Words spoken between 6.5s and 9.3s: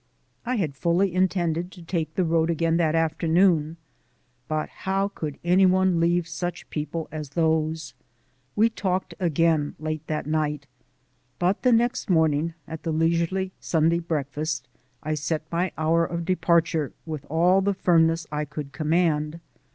people as those? We talked